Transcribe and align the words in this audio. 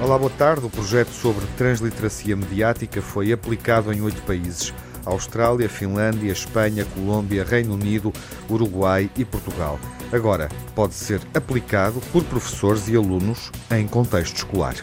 Olá, 0.00 0.16
boa 0.16 0.30
tarde. 0.30 0.64
O 0.64 0.70
projeto 0.70 1.10
sobre 1.10 1.44
transliteracia 1.56 2.36
mediática 2.36 3.02
foi 3.02 3.32
aplicado 3.32 3.92
em 3.92 4.00
oito 4.00 4.22
países. 4.22 4.72
Austrália, 5.04 5.68
Finlândia, 5.68 6.30
Espanha, 6.30 6.84
Colômbia, 6.94 7.42
Reino 7.42 7.74
Unido, 7.74 8.12
Uruguai 8.48 9.10
e 9.16 9.24
Portugal. 9.24 9.78
Agora 10.12 10.48
pode 10.72 10.94
ser 10.94 11.20
aplicado 11.34 12.00
por 12.12 12.22
professores 12.24 12.88
e 12.88 12.94
alunos 12.94 13.50
em 13.72 13.88
contexto 13.88 14.36
escolar. 14.36 14.76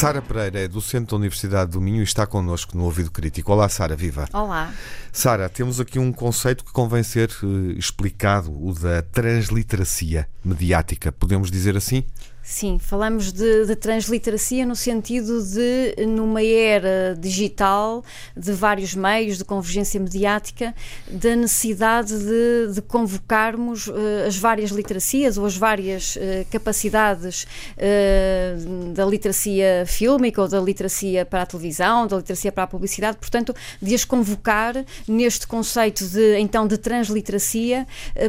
Sara 0.00 0.22
Pereira 0.22 0.60
é 0.60 0.66
docente 0.66 1.10
da 1.10 1.16
Universidade 1.16 1.72
do 1.72 1.78
Minho 1.78 2.00
e 2.00 2.04
está 2.04 2.26
connosco 2.26 2.74
no 2.74 2.84
Ouvido 2.84 3.10
Crítico. 3.10 3.52
Olá, 3.52 3.68
Sara, 3.68 3.94
viva. 3.94 4.26
Olá. 4.32 4.72
Sara, 5.12 5.46
temos 5.46 5.78
aqui 5.78 5.98
um 5.98 6.10
conceito 6.10 6.64
que 6.64 6.72
convém 6.72 7.02
ser 7.02 7.30
uh, 7.42 7.72
explicado, 7.72 8.50
o 8.50 8.72
da 8.72 9.02
transliteracia 9.02 10.26
mediática. 10.42 11.12
Podemos 11.12 11.50
dizer 11.50 11.76
assim? 11.76 12.02
Sim, 12.42 12.78
falamos 12.78 13.32
de, 13.32 13.66
de, 13.66 13.76
transliteracia 13.76 14.64
no 14.64 14.74
sentido 14.74 15.42
de, 15.44 16.06
numa 16.06 16.42
era 16.42 17.14
digital, 17.14 18.02
de 18.34 18.52
vários 18.52 18.94
meios, 18.94 19.36
de 19.36 19.44
convergência 19.44 20.00
mediática, 20.00 20.74
da 21.06 21.36
necessidade 21.36 22.18
de, 22.18 22.72
de 22.74 22.82
convocarmos 22.82 23.88
uh, 23.88 23.94
as 24.26 24.36
várias 24.36 24.70
literacias 24.70 25.36
ou 25.36 25.44
as 25.44 25.56
várias 25.56 26.16
uh, 26.16 26.20
capacidades 26.50 27.46
uh, 27.76 28.92
da 28.94 29.04
literacia 29.04 29.84
fílmica 29.86 30.40
ou 30.40 30.48
da 30.48 30.60
literacia 30.60 31.26
para 31.26 31.42
a 31.42 31.46
televisão, 31.46 32.06
da 32.06 32.16
literacia 32.16 32.50
para 32.50 32.64
a 32.64 32.66
publicidade, 32.66 33.18
portanto, 33.18 33.54
de 33.82 33.94
as 33.94 34.04
convocar 34.04 34.82
neste 35.06 35.46
conceito 35.46 36.06
de, 36.06 36.38
então, 36.38 36.66
de 36.66 36.78
transliteracia 36.78 37.86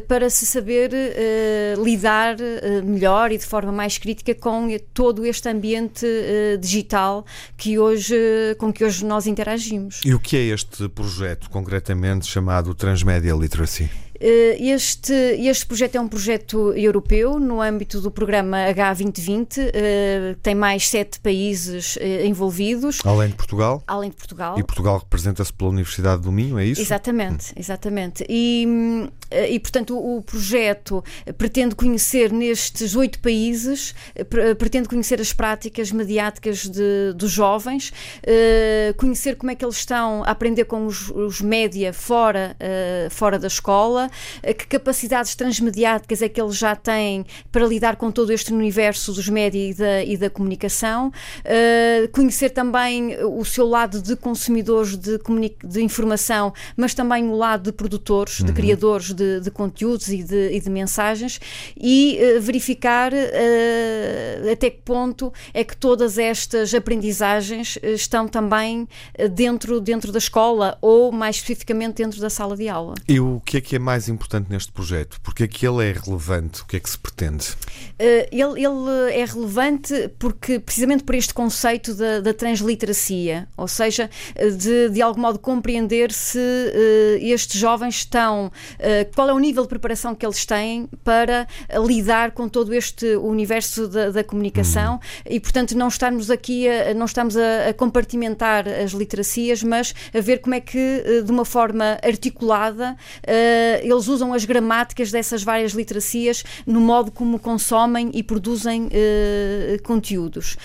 para 0.08 0.30
se 0.30 0.46
saber 0.46 0.92
lidar 1.84 2.36
melhor 2.84 3.32
e 3.32 3.38
de 3.38 3.46
forma 3.46 3.72
mais 3.72 3.98
crítica 4.02 4.34
com 4.34 4.68
todo 4.94 5.26
este 5.26 5.48
ambiente 5.48 6.06
uh, 6.06 6.58
digital 6.58 7.24
que 7.56 7.78
hoje, 7.78 8.16
com 8.58 8.74
que 8.74 8.84
hoje 8.84 9.06
nós 9.06 9.28
interagimos. 9.28 10.02
E 10.04 10.14
o 10.14 10.20
que 10.20 10.36
é 10.36 10.46
este 10.46 10.90
projeto, 10.90 11.50
concretamente 11.50 12.26
chamado 12.26 12.74
Transmedia 12.74 13.34
Literacy? 13.34 13.90
Eh, 14.24 14.58
este, 14.60 15.14
este 15.14 15.66
projeto 15.66 15.96
é 15.96 16.00
um 16.00 16.08
projeto 16.08 16.74
europeu 16.74 17.40
no 17.40 17.60
âmbito 17.60 18.00
do 18.00 18.12
programa 18.12 18.58
H2020, 18.68 19.72
eh, 19.74 20.36
tem 20.44 20.54
mais 20.54 20.88
sete 20.88 21.20
países 21.20 21.98
envolvidos. 22.24 23.00
Além 23.04 23.30
de 23.30 23.36
Portugal? 23.36 23.84
Além 23.88 24.12
de 24.12 24.16
Portugal. 24.16 24.60
E 24.60 24.64
Portugal 24.64 25.00
representa-se 25.00 25.52
pela 25.52 25.72
Universidade 25.72 26.22
do 26.22 26.32
Minho, 26.32 26.60
é 26.60 26.66
isso? 26.66 26.82
Exatamente, 26.82 27.52
exatamente. 27.58 28.24
E, 28.30 29.10
e 29.50 29.60
portanto, 29.60 29.98
o 29.98 30.22
projeto 30.22 31.04
pretende 31.38 31.76
conhecer 31.76 32.32
nestes 32.32 32.96
oito 32.96 33.20
países, 33.20 33.94
pretende 34.58 34.88
conhecer 34.88 35.22
as 35.22 35.34
práticas 35.34 35.92
mediáticas 35.92 36.68
de, 36.68 37.14
dos 37.16 37.32
jovens, 37.32 37.94
conhecer 38.98 39.36
como 39.36 39.52
é 39.52 39.56
que 39.56 39.64
eles 39.64 39.78
estão 39.78 40.24
a 40.24 40.32
aprender 40.32 40.66
com 40.66 40.86
os, 40.86 41.10
os 41.10 41.42
média 41.42 41.94
fora, 41.94 42.56
fora 43.10 43.38
da 43.38 43.48
escola, 43.48 44.10
eh, 44.42 44.54
que 44.54 44.68
capacidades 44.68 45.36
transmediáticas 45.36 46.22
é 46.22 46.30
que 46.30 46.42
eles 46.42 46.58
já 46.58 46.76
têm 46.76 47.26
para 47.52 47.66
lidar 47.66 47.96
com 47.96 48.12
todo 48.12 48.32
este 48.32 48.54
universo 48.54 49.14
dos 49.14 49.30
média 49.30 49.60
e 49.60 49.74
da, 49.74 50.04
e 50.04 50.18
da 50.18 50.30
comunicação, 50.30 51.12
conhecer 52.12 52.50
também 52.50 53.18
o 53.24 53.44
seu 53.46 53.68
lado 53.68 54.02
de 54.02 54.16
consumidores 54.16 54.98
de, 54.98 55.20
de 55.64 55.82
informação, 55.82 56.54
mas 56.76 56.94
também 56.94 57.28
o 57.28 57.36
lado 57.36 57.64
de 57.64 57.72
produtores, 57.72 58.40
uhum. 58.40 58.48
de 58.48 58.54
criadores 58.54 59.14
de, 59.14 59.21
de, 59.42 59.52
conteúdos 59.52 60.10
e 60.10 60.24
de, 60.24 60.52
e 60.52 60.60
de 60.60 60.70
mensagens, 60.70 61.40
e 61.78 62.20
uh, 62.20 62.42
verificar 62.42 63.12
uh, 63.14 64.52
até 64.52 64.70
que 64.70 64.82
ponto 64.84 65.34
é 65.54 65.64
que 65.64 65.76
todas 65.76 66.18
estas 66.18 66.74
aprendizagens 66.74 67.78
estão 67.84 68.28
também 68.28 68.88
dentro, 69.32 69.80
dentro 69.80 70.12
da 70.12 70.18
escola 70.20 70.78
ou, 70.82 71.12
mais 71.12 71.38
especificamente, 71.38 71.98
dentro 71.98 72.20
da 72.20 72.30
sala 72.30 72.56
de 72.56 72.68
aula. 72.68 72.96
E 73.08 73.20
o 73.20 73.42
que 73.46 73.58
é 73.58 73.62
que 73.62 73.76
é 73.76 73.80
mais 73.80 74.08
importante 74.08 74.50
neste 74.50 74.72
projeto? 74.72 75.20
Porque 75.22 75.44
é 75.44 75.48
que 75.48 75.66
ele 75.66 75.86
é 75.86 75.94
relevante? 75.94 76.62
O 76.62 76.66
que 76.66 76.78
é 76.78 76.80
que 76.80 76.90
se 76.90 76.98
pretende? 76.98 77.50
Uh, 78.00 78.28
ele, 78.32 78.66
ele, 78.66 79.14
é 79.14 79.26
relevante 79.26 80.10
porque, 80.18 80.60
precisamente 80.60 81.04
por 81.04 81.16
este 81.16 81.34
conceito 81.34 81.94
da, 81.94 82.20
da 82.20 82.34
transliteracia, 82.34 83.48
ou 83.56 83.68
seja, 83.68 84.10
de, 84.58 84.90
de 84.90 85.02
algum 85.02 85.22
modo 85.22 85.40
compreender 85.40 86.12
se 86.12 86.38
uh, 86.38 87.18
estes 87.22 87.60
jovens 87.60 87.96
estão, 87.96 88.48
uh, 88.48 89.11
qual 89.16 89.30
é 89.30 89.34
o 89.34 89.40
nível 89.40 89.64
de 89.64 89.70
preparação 89.70 90.14
que 90.14 90.26
eles 90.26 90.46
têm 90.46 90.88
para 91.04 91.48
lidar 91.88 92.32
com 92.32 92.50
todo 92.50 92.74
este 92.74 93.16
universo 93.16 93.88
da, 93.88 94.12
da 94.12 94.24
comunicação 94.24 94.94
uhum. 94.94 95.00
e, 95.26 95.40
portanto, 95.40 95.78
não 95.78 95.88
estarmos 95.88 96.30
aqui, 96.30 96.68
a, 96.68 96.94
não 96.94 97.06
estamos 97.06 97.38
a, 97.38 97.70
a, 97.70 97.74
compartimentar 97.74 98.68
as 98.68 98.92
literacias, 98.92 99.64
mas 99.64 99.94
a 100.14 100.20
ver 100.20 100.40
como 100.40 100.56
é 100.56 100.60
que, 100.60 101.22
de 101.24 101.32
uma 101.32 101.46
forma 101.46 101.98
articulada, 102.04 102.96
eles 103.82 104.02
eles 104.02 104.08
usam 104.08 104.34
as 104.34 104.46
gramáticas 104.46 105.12
dessas 105.12 105.44
várias 105.44 105.74
literacias 105.74 106.44
no 106.66 106.82
modo 106.82 107.12
como 107.12 107.38
consomem 107.38 108.10
e 108.14 108.24
produzem 108.24 108.90
conteúdos. 109.84 110.58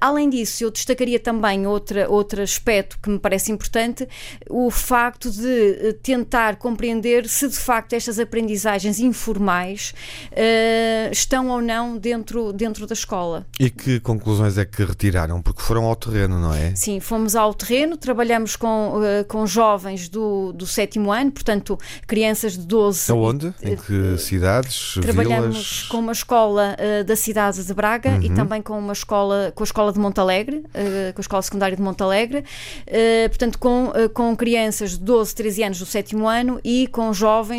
Além 0.00 0.28
disso, 0.28 0.64
eu 0.64 0.70
destacaria 0.70 1.20
também 1.20 1.66
outra, 1.66 2.10
outro 2.10 2.42
aspecto 2.42 2.98
que 3.00 3.08
me 3.08 3.18
parece 3.18 3.52
importante, 3.52 4.08
o 4.50 4.70
facto 4.70 5.30
de 5.30 5.48
eh, 5.48 5.92
tentar 6.02 6.56
compreender 6.56 7.28
se 7.28 7.48
de 7.48 7.56
facto 7.56 7.73
estas 7.92 8.18
aprendizagens 8.18 9.00
informais 9.00 9.94
uh, 10.32 11.12
estão 11.12 11.48
ou 11.48 11.60
não 11.60 11.96
dentro, 11.96 12.52
dentro 12.52 12.86
da 12.86 12.94
escola. 12.94 13.46
E 13.58 13.70
que 13.70 14.00
conclusões 14.00 14.58
é 14.58 14.64
que 14.64 14.84
retiraram? 14.84 15.40
Porque 15.40 15.62
foram 15.62 15.84
ao 15.84 15.96
terreno, 15.96 16.38
não 16.40 16.54
é? 16.54 16.74
Sim, 16.74 17.00
fomos 17.00 17.34
ao 17.36 17.54
terreno, 17.54 17.96
trabalhamos 17.96 18.56
com, 18.56 19.00
com 19.28 19.46
jovens 19.46 20.08
do, 20.08 20.52
do 20.52 20.66
sétimo 20.66 21.12
ano, 21.12 21.30
portanto, 21.30 21.78
crianças 22.06 22.52
de 22.52 22.66
12. 22.66 23.10
Aonde? 23.12 23.54
Em 23.62 23.76
que 23.76 24.18
cidades? 24.18 24.94
Trabalhamos 25.00 25.56
vilas? 25.56 25.82
com 25.88 25.98
uma 25.98 26.12
escola 26.12 26.76
uh, 26.78 27.04
da 27.04 27.16
cidade 27.16 27.64
de 27.64 27.74
Braga 27.74 28.10
uhum. 28.10 28.22
e 28.22 28.30
também 28.30 28.62
com 28.62 28.78
uma 28.78 28.92
escola, 28.92 29.52
com 29.54 29.62
a 29.62 29.64
escola 29.66 29.92
de 29.92 29.98
Montalegre, 29.98 30.58
uh, 30.58 31.12
com 31.14 31.20
a 31.20 31.22
escola 31.22 31.42
secundária 31.42 31.76
de 31.76 31.82
Montalegre, 31.82 32.38
uh, 32.40 33.28
portanto, 33.28 33.58
com, 33.58 33.92
com 34.12 34.36
crianças 34.36 34.92
de 34.92 34.98
12, 34.98 35.34
13 35.34 35.62
anos 35.62 35.78
do 35.78 35.86
sétimo 35.86 36.28
ano 36.28 36.60
e 36.64 36.86
com 36.88 37.12
jovens 37.12 37.53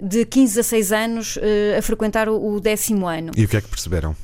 de 0.00 0.24
15 0.24 0.60
a 0.60 0.62
6 0.62 0.92
anos 0.92 1.38
a 1.76 1.82
frequentar 1.82 2.28
o, 2.28 2.54
o 2.54 2.60
décimo 2.60 3.06
ano. 3.06 3.32
E 3.36 3.44
o 3.44 3.48
que 3.48 3.56
é 3.56 3.60
que 3.60 3.68
perceberam? 3.68 4.16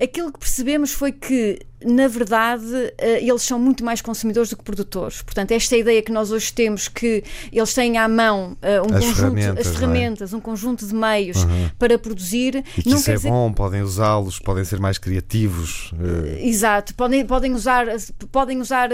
Aquilo 0.00 0.32
que 0.32 0.38
percebemos 0.38 0.92
foi 0.92 1.12
que 1.12 1.58
na 1.84 2.08
verdade, 2.08 2.92
eh, 2.98 3.22
eles 3.22 3.42
são 3.42 3.58
muito 3.58 3.84
mais 3.84 4.00
consumidores 4.00 4.50
do 4.50 4.56
que 4.56 4.64
produtores. 4.64 5.22
Portanto, 5.22 5.52
esta 5.52 5.76
ideia 5.76 6.02
que 6.02 6.10
nós 6.10 6.32
hoje 6.32 6.52
temos 6.52 6.88
que 6.88 7.22
eles 7.52 7.72
têm 7.72 7.96
à 7.96 8.08
mão 8.08 8.56
uh, 8.62 8.90
um 8.90 8.96
as 8.96 9.04
conjunto, 9.04 9.16
ferramentas, 9.16 9.66
as 9.66 9.76
ferramentas, 9.76 10.32
é? 10.32 10.36
um 10.36 10.40
conjunto 10.40 10.86
de 10.86 10.94
meios 10.94 11.44
uhum. 11.44 11.70
para 11.78 11.96
produzir. 11.96 12.64
E 12.76 12.82
que 12.82 12.90
isso 12.90 13.10
é 13.10 13.14
dizer... 13.14 13.30
bom, 13.30 13.52
podem 13.52 13.82
usá-los, 13.82 14.40
podem 14.40 14.64
ser 14.64 14.80
mais 14.80 14.98
criativos. 14.98 15.92
Uh... 15.92 16.38
Exato, 16.40 16.94
podem, 16.96 17.24
podem 17.24 17.54
usar, 17.54 17.86
podem 18.32 18.60
usar 18.60 18.90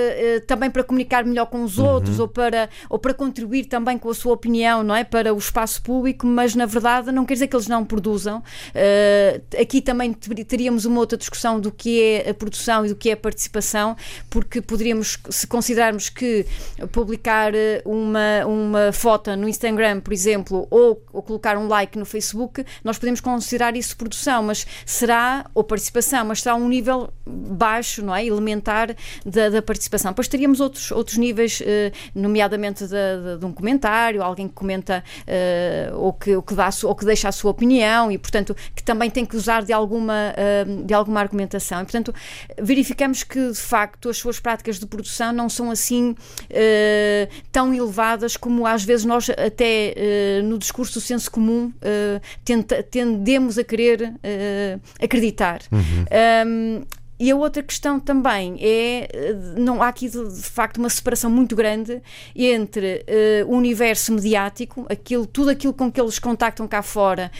também 0.46 0.70
para 0.70 0.84
comunicar 0.84 1.24
melhor 1.24 1.46
com 1.46 1.64
os 1.64 1.78
uhum. 1.78 1.86
outros 1.86 2.18
ou 2.18 2.28
para, 2.28 2.68
ou 2.90 2.98
para 2.98 3.14
contribuir 3.14 3.64
também 3.64 3.96
com 3.96 4.10
a 4.10 4.14
sua 4.14 4.34
opinião, 4.34 4.82
não 4.82 4.94
é? 4.94 5.04
Para 5.04 5.32
o 5.32 5.38
espaço 5.38 5.80
público, 5.82 6.26
mas 6.26 6.54
na 6.54 6.66
verdade 6.66 7.10
não 7.10 7.24
quer 7.24 7.34
dizer 7.34 7.46
que 7.46 7.56
eles 7.56 7.68
não 7.68 7.84
produzam. 7.84 8.42
aqui 9.60 9.80
também 9.80 10.12
teríamos 10.12 10.84
uma 10.84 11.00
outra 11.00 11.16
discussão 11.16 11.58
do 11.58 11.72
que 11.72 12.02
é 12.02 12.30
a 12.30 12.34
produção 12.34 12.73
e 12.82 12.88
do 12.88 12.96
que 12.96 13.10
é 13.10 13.16
participação, 13.16 13.94
porque 14.30 14.62
poderíamos, 14.62 15.18
se 15.28 15.46
considerarmos 15.46 16.08
que 16.08 16.46
publicar 16.92 17.54
eh, 17.54 17.82
uma, 17.84 18.46
uma 18.46 18.92
foto 18.92 19.34
no 19.36 19.48
Instagram, 19.48 20.00
por 20.00 20.12
exemplo, 20.12 20.66
ou, 20.70 21.02
ou 21.12 21.22
colocar 21.22 21.58
um 21.58 21.68
like 21.68 21.98
no 21.98 22.06
Facebook, 22.06 22.64
nós 22.82 22.98
podemos 22.98 23.20
considerar 23.20 23.76
isso 23.76 23.96
produção, 23.96 24.44
mas 24.44 24.66
será, 24.86 25.44
ou 25.54 25.62
participação, 25.62 26.24
mas 26.24 26.42
será 26.42 26.54
um 26.54 26.68
nível 26.68 27.12
baixo, 27.26 28.02
não 28.04 28.14
é? 28.14 28.24
Elementar 28.24 28.94
da, 29.24 29.48
da 29.50 29.62
participação. 29.62 30.12
Depois 30.12 30.28
teríamos 30.28 30.60
outros, 30.60 30.90
outros 30.90 31.16
níveis, 31.18 31.62
eh, 31.64 31.92
nomeadamente 32.14 32.84
de, 32.84 32.88
de, 32.88 33.38
de, 33.38 33.44
um 33.44 33.52
comentário, 33.52 34.22
alguém 34.22 34.48
que 34.48 34.54
comenta 34.54 35.02
eh, 35.26 35.90
ou, 35.94 36.12
que, 36.12 36.36
ou, 36.36 36.42
que 36.42 36.54
dá, 36.54 36.70
ou 36.84 36.94
que 36.94 37.04
deixa 37.04 37.28
a 37.28 37.32
sua 37.32 37.50
opinião 37.50 38.10
e, 38.10 38.18
portanto, 38.18 38.56
que 38.74 38.82
também 38.82 39.10
tem 39.10 39.26
que 39.26 39.36
usar 39.36 39.62
de 39.62 39.72
alguma, 39.72 40.34
de 40.84 40.94
alguma 40.94 41.20
argumentação. 41.20 41.80
E, 41.80 41.84
portanto, 41.84 42.14
verificamos 42.64 43.22
que, 43.22 43.50
de 43.50 43.58
facto, 43.58 44.08
as 44.08 44.16
suas 44.16 44.40
práticas 44.40 44.78
de 44.78 44.86
produção 44.86 45.32
não 45.32 45.48
são 45.48 45.70
assim 45.70 46.10
uh, 46.10 47.44
tão 47.52 47.72
elevadas 47.74 48.36
como 48.36 48.66
às 48.66 48.84
vezes 48.84 49.04
nós, 49.04 49.30
até 49.30 49.94
uh, 49.96 50.42
no 50.44 50.58
discurso 50.58 50.94
do 50.94 51.00
senso 51.00 51.30
comum, 51.30 51.66
uh, 51.66 52.20
tenta, 52.44 52.82
tendemos 52.82 53.58
a 53.58 53.64
querer 53.64 54.14
acreditar. 55.00 55.60
Uhum. 55.70 56.04
Um, 56.46 56.82
e 57.18 57.30
a 57.30 57.36
outra 57.36 57.62
questão 57.62 58.00
também 58.00 58.56
é, 58.60 59.34
não 59.56 59.82
há 59.82 59.88
aqui 59.88 60.08
de, 60.08 60.42
facto 60.42 60.78
uma 60.78 60.88
separação 60.88 61.30
muito 61.30 61.54
grande 61.54 62.02
entre 62.34 63.04
uh, 63.44 63.52
o 63.52 63.56
universo 63.56 64.12
mediático, 64.12 64.86
aquilo, 64.88 65.26
tudo 65.26 65.50
aquilo 65.50 65.72
com 65.72 65.90
que 65.90 66.00
eles 66.00 66.18
contactam 66.18 66.66
cá 66.66 66.82
fora 66.82 67.30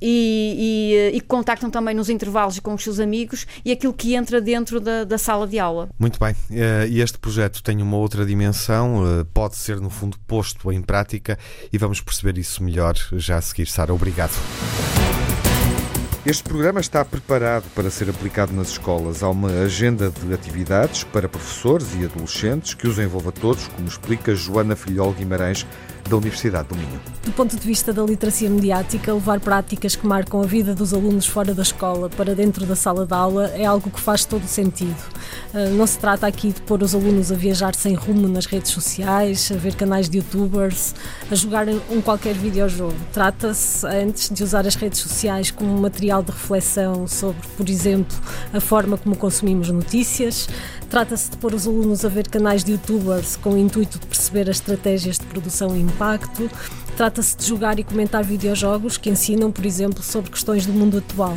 e, 0.00 1.10
e, 1.12 1.16
e 1.16 1.20
contactam 1.20 1.70
também 1.70 1.94
nos 1.94 2.08
intervalos 2.08 2.58
com 2.60 2.74
os 2.74 2.82
seus 2.82 3.00
amigos 3.00 3.46
e 3.64 3.72
aquilo 3.72 3.92
que 3.92 4.14
entra 4.14 4.40
dentro 4.40 4.80
da, 4.80 5.04
da 5.04 5.18
sala 5.18 5.46
de 5.46 5.58
aula. 5.58 5.88
Muito 5.98 6.18
bem, 6.18 6.34
e 6.88 7.00
este 7.00 7.18
projeto 7.18 7.62
tem 7.62 7.82
uma 7.82 7.96
outra 7.96 8.24
dimensão, 8.24 9.02
pode 9.32 9.56
ser 9.56 9.80
no 9.80 9.90
fundo 9.90 10.18
posto 10.26 10.70
em 10.70 10.82
prática 10.82 11.38
e 11.72 11.78
vamos 11.78 12.00
perceber 12.00 12.38
isso 12.38 12.62
melhor 12.62 12.94
já 13.12 13.38
a 13.38 13.42
seguir. 13.42 13.66
Sara, 13.66 13.92
obrigado. 13.92 14.32
Este 16.26 16.42
programa 16.42 16.80
está 16.80 17.04
preparado 17.04 17.64
para 17.74 17.90
ser 17.90 18.08
aplicado 18.08 18.50
nas 18.50 18.68
escolas. 18.68 19.22
Há 19.22 19.28
uma 19.28 19.50
agenda 19.60 20.08
de 20.08 20.32
atividades 20.32 21.04
para 21.04 21.28
professores 21.28 21.88
e 22.00 22.06
adolescentes 22.06 22.72
que 22.72 22.88
os 22.88 22.98
envolva 22.98 23.30
todos, 23.30 23.68
como 23.68 23.86
explica 23.86 24.34
Joana 24.34 24.74
Filhol 24.74 25.12
Guimarães, 25.12 25.66
da 26.08 26.16
Universidade 26.16 26.68
do 26.68 26.76
Minho. 26.76 27.00
Do 27.24 27.32
ponto 27.32 27.56
de 27.56 27.66
vista 27.66 27.92
da 27.92 28.02
literacia 28.02 28.50
mediática, 28.50 29.12
levar 29.12 29.40
práticas 29.40 29.96
que 29.96 30.06
marcam 30.06 30.42
a 30.42 30.46
vida 30.46 30.74
dos 30.74 30.92
alunos 30.92 31.26
fora 31.26 31.54
da 31.54 31.62
escola 31.62 32.10
para 32.10 32.34
dentro 32.34 32.66
da 32.66 32.76
sala 32.76 33.06
de 33.06 33.14
aula 33.14 33.48
é 33.54 33.64
algo 33.64 33.90
que 33.90 34.00
faz 34.00 34.24
todo 34.24 34.46
sentido. 34.46 34.96
Ah, 35.54 35.68
não 35.70 35.86
se 35.86 35.98
trata 35.98 36.26
aqui 36.26 36.52
de 36.52 36.60
pôr 36.62 36.82
os 36.82 36.94
alunos 36.94 37.32
a 37.32 37.34
viajar 37.34 37.74
sem 37.74 37.94
rumo 37.94 38.28
nas 38.28 38.46
redes 38.46 38.72
sociais, 38.72 39.50
a 39.52 39.56
ver 39.56 39.74
canais 39.74 40.08
de 40.08 40.18
youtubers, 40.18 40.94
a 41.30 41.34
jogar 41.34 41.66
um 41.90 42.00
qualquer 42.02 42.34
videojogo. 42.34 42.96
Trata-se 43.12 43.86
antes 43.86 44.28
de 44.28 44.42
usar 44.42 44.66
as 44.66 44.74
redes 44.74 45.00
sociais 45.00 45.50
como 45.50 45.80
material 45.80 46.22
de 46.22 46.30
reflexão 46.30 47.06
sobre, 47.08 47.46
por 47.56 47.68
exemplo, 47.68 48.16
a 48.52 48.60
forma 48.60 48.98
como 48.98 49.16
consumimos 49.16 49.70
notícias. 49.70 50.48
Trata-se 50.90 51.30
de 51.30 51.36
pôr 51.38 51.54
os 51.54 51.66
alunos 51.66 52.04
a 52.04 52.08
ver 52.08 52.28
canais 52.28 52.62
de 52.62 52.72
youtubers 52.72 53.36
com 53.36 53.54
o 53.54 53.58
intuito 53.58 53.98
de 53.98 54.06
perceber 54.06 54.50
as 54.50 54.56
estratégias 54.56 55.18
de 55.18 55.24
produção 55.24 55.76
e 55.76 55.80
impacto. 55.94 56.50
Trata-se 56.96 57.36
de 57.36 57.46
jogar 57.46 57.78
e 57.78 57.84
comentar 57.84 58.22
videojogos 58.22 58.96
que 58.96 59.10
ensinam, 59.10 59.50
por 59.50 59.64
exemplo, 59.64 60.02
sobre 60.02 60.30
questões 60.30 60.66
do 60.66 60.72
mundo 60.72 60.98
atual. 60.98 61.36